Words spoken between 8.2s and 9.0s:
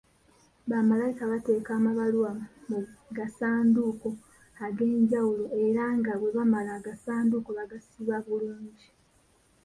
bulungi.